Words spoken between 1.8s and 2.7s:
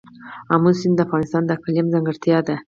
ځانګړتیا ده.